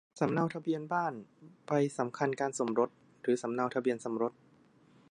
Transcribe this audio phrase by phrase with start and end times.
[0.19, 1.13] สำเนาทะเบียนบ้าน
[1.65, 2.89] ใบสำคัญการสมรส
[3.21, 4.33] หรือสำเนาทะเบียนสมรส